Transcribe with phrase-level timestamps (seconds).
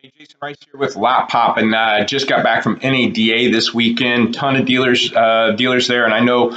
[0.00, 3.74] Hey, Jason Rice here with Lot Pop, and uh, just got back from NADA this
[3.74, 4.32] weekend.
[4.32, 6.56] Ton of dealers, uh, dealers there, and I know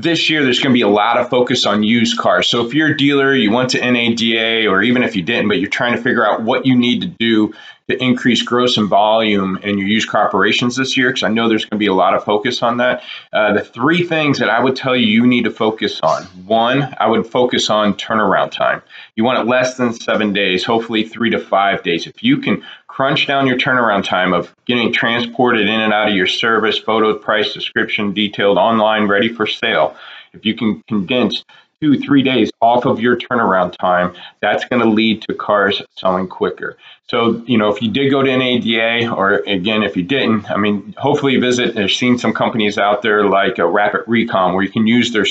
[0.00, 2.48] this year there's going to be a lot of focus on used cars.
[2.48, 5.58] So if you're a dealer, you went to NADA, or even if you didn't, but
[5.58, 7.54] you're trying to figure out what you need to do
[7.88, 11.48] to increase gross and volume in your used car operations this year, because I know
[11.48, 13.02] there's going to be a lot of focus on that.
[13.30, 16.22] Uh, the three things that I would tell you you need to focus on.
[16.46, 18.80] One, I would focus on turnaround time.
[19.16, 22.06] You want it less than seven days, hopefully three to five days.
[22.06, 22.64] If you can
[22.94, 27.18] crunch down your turnaround time of getting transported in and out of your service, photo,
[27.18, 29.96] price, description, detailed, online, ready for sale.
[30.32, 31.42] If you can condense
[31.80, 36.28] two, three days off of your turnaround time, that's going to lead to cars selling
[36.28, 36.76] quicker.
[37.08, 40.56] So, you know, if you did go to NADA, or again, if you didn't, I
[40.56, 41.74] mean, hopefully visit.
[41.74, 45.26] There's seen some companies out there like a Rapid Recon where you can use their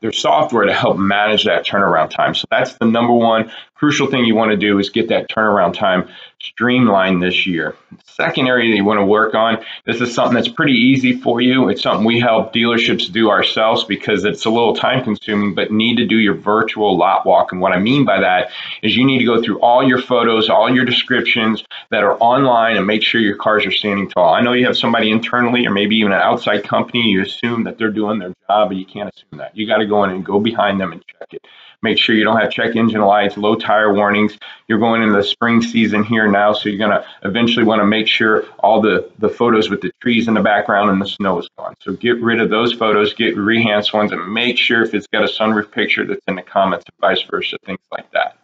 [0.00, 2.34] their software to help manage that turnaround time.
[2.34, 5.74] So that's the number one crucial thing you want to do is get that turnaround
[5.74, 6.08] time
[6.40, 7.74] streamlined this year.
[8.04, 11.40] Second area that you want to work on, this is something that's pretty easy for
[11.40, 11.68] you.
[11.68, 15.96] It's something we help dealerships do ourselves because it's a little time consuming, but need
[15.96, 17.52] to do your virtual lot walk.
[17.52, 18.50] And what I mean by that
[18.82, 22.76] is you need to go through all your photos, all your descriptions that are online
[22.76, 24.34] and make sure your cars are standing tall.
[24.34, 27.78] I know you have somebody internally or maybe even an outside company, you assume that
[27.78, 29.56] they're doing their job, but you can't assume that.
[29.56, 31.46] You got to go in and go behind them and check it.
[31.82, 34.36] Make sure you don't have check engine lights, low tire warnings.
[34.66, 37.86] You're going into the spring season here now, so you're going to eventually want to
[37.86, 41.38] make sure all the, the photos with the trees in the background and the snow
[41.38, 41.74] is gone.
[41.80, 45.24] So get rid of those photos, get rehance ones, and make sure if it's got
[45.24, 48.38] a sunroof picture that's in the comments and vice versa, things like that.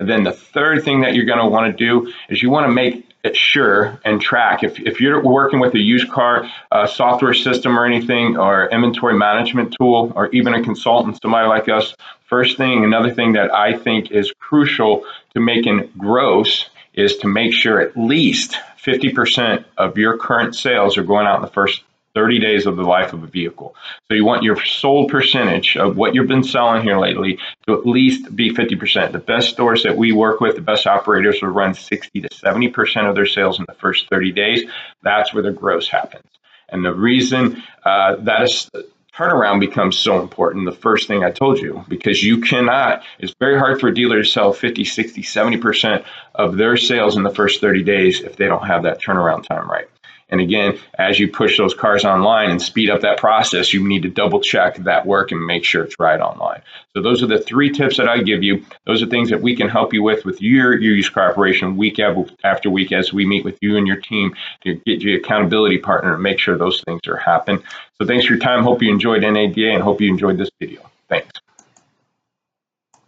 [0.00, 2.66] And then the third thing that you're going to want to do is you want
[2.66, 4.62] to make it sure and track.
[4.62, 9.18] If, if you're working with a used car uh, software system or anything, or inventory
[9.18, 11.94] management tool, or even a consultant, somebody like us,
[12.26, 17.52] first thing, another thing that I think is crucial to making gross is to make
[17.52, 21.82] sure at least 50% of your current sales are going out in the first
[22.14, 23.76] 30 days of the life of a vehicle.
[24.08, 27.86] So you want your sold percentage of what you've been selling here lately to at
[27.86, 29.12] least be 50%.
[29.12, 33.08] The best stores that we work with, the best operators will run 60 to 70%
[33.08, 34.64] of their sales in the first 30 days.
[35.02, 36.26] That's where the gross happens.
[36.68, 38.68] And the reason uh, that is
[39.18, 40.64] turnaround becomes so important.
[40.64, 44.22] The first thing I told you, because you cannot, it's very hard for a dealer
[44.22, 48.46] to sell 50, 60, 70% of their sales in the first 30 days if they
[48.46, 49.88] don't have that turnaround time right.
[50.30, 54.02] And again, as you push those cars online and speed up that process, you need
[54.02, 56.62] to double check that work and make sure it's right online.
[56.94, 58.64] So those are the three tips that I give you.
[58.86, 61.76] Those are things that we can help you with with your, your used car operation
[61.76, 64.34] week after week as we meet with you and your team
[64.64, 67.62] to get you accountability partner and make sure those things are happening.
[68.00, 68.62] So thanks for your time.
[68.62, 70.88] Hope you enjoyed NADA and hope you enjoyed this video.
[71.08, 71.30] Thanks.